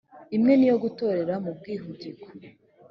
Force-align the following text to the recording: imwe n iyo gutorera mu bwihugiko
imwe 0.35 0.53
n 0.55 0.61
iyo 0.65 0.75
gutorera 0.83 1.33
mu 1.43 1.51
bwihugiko 1.57 2.27